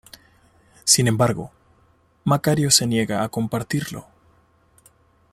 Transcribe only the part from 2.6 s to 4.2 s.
se niega a compartirlo.